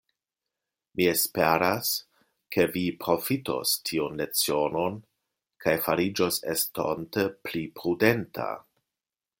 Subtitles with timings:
[0.99, 1.91] Mi esperas,
[2.55, 4.99] ke vi profitos tiun lecionon,
[5.67, 8.51] kaj fariĝos estonte pli prudenta.